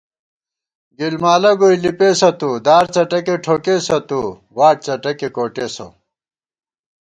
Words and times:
گِلمالہ 0.97 1.51
گوئی 1.59 1.77
لِپېسہ 1.83 2.29
تُو، 2.39 2.49
دارڅٹَکےٹھوکېسہ 2.65 3.97
تُو، 4.07 4.21
واٹ 4.57 4.75
څٹَکےکوٹېسہ 4.85 5.87